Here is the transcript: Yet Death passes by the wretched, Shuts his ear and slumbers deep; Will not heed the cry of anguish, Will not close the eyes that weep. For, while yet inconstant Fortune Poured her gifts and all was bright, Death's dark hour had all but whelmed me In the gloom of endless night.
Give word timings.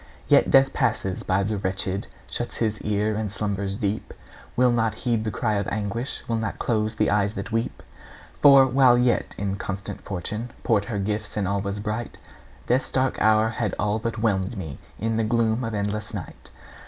Yet 0.27 0.49
Death 0.49 0.73
passes 0.73 1.21
by 1.21 1.43
the 1.43 1.59
wretched, 1.59 2.07
Shuts 2.27 2.57
his 2.57 2.81
ear 2.81 3.13
and 3.13 3.31
slumbers 3.31 3.75
deep; 3.75 4.15
Will 4.55 4.71
not 4.71 4.95
heed 4.95 5.25
the 5.25 5.29
cry 5.29 5.53
of 5.57 5.67
anguish, 5.67 6.23
Will 6.27 6.37
not 6.37 6.57
close 6.57 6.95
the 6.95 7.11
eyes 7.11 7.35
that 7.35 7.51
weep. 7.51 7.83
For, 8.41 8.65
while 8.65 8.97
yet 8.97 9.35
inconstant 9.37 10.01
Fortune 10.01 10.49
Poured 10.63 10.85
her 10.85 10.97
gifts 10.97 11.37
and 11.37 11.47
all 11.47 11.61
was 11.61 11.77
bright, 11.77 12.17
Death's 12.65 12.91
dark 12.91 13.21
hour 13.21 13.49
had 13.49 13.75
all 13.77 13.99
but 13.99 14.17
whelmed 14.17 14.57
me 14.57 14.79
In 14.97 15.17
the 15.17 15.23
gloom 15.23 15.63
of 15.63 15.75
endless 15.75 16.15
night. 16.15 16.49